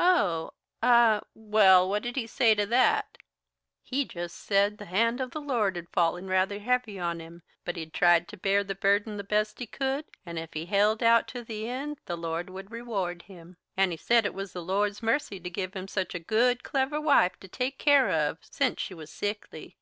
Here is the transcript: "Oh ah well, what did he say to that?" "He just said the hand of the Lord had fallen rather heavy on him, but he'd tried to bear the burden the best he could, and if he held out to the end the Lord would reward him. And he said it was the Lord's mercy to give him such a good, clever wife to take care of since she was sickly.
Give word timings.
"Oh 0.00 0.50
ah 0.82 1.20
well, 1.32 1.88
what 1.88 2.02
did 2.02 2.16
he 2.16 2.26
say 2.26 2.56
to 2.56 2.66
that?" 2.66 3.18
"He 3.84 4.04
just 4.04 4.34
said 4.34 4.78
the 4.78 4.86
hand 4.86 5.20
of 5.20 5.30
the 5.30 5.40
Lord 5.40 5.76
had 5.76 5.88
fallen 5.92 6.26
rather 6.26 6.58
heavy 6.58 6.98
on 6.98 7.20
him, 7.20 7.44
but 7.64 7.76
he'd 7.76 7.92
tried 7.94 8.26
to 8.26 8.36
bear 8.36 8.64
the 8.64 8.74
burden 8.74 9.16
the 9.16 9.22
best 9.22 9.60
he 9.60 9.68
could, 9.68 10.06
and 10.26 10.40
if 10.40 10.54
he 10.54 10.66
held 10.66 11.04
out 11.04 11.28
to 11.28 11.44
the 11.44 11.68
end 11.68 12.00
the 12.06 12.16
Lord 12.16 12.50
would 12.50 12.72
reward 12.72 13.22
him. 13.22 13.58
And 13.76 13.92
he 13.92 13.96
said 13.96 14.26
it 14.26 14.34
was 14.34 14.52
the 14.52 14.60
Lord's 14.64 15.04
mercy 15.04 15.38
to 15.38 15.48
give 15.48 15.74
him 15.74 15.86
such 15.86 16.16
a 16.16 16.18
good, 16.18 16.64
clever 16.64 17.00
wife 17.00 17.38
to 17.38 17.46
take 17.46 17.78
care 17.78 18.10
of 18.10 18.38
since 18.42 18.80
she 18.80 18.92
was 18.92 19.12
sickly. 19.12 19.76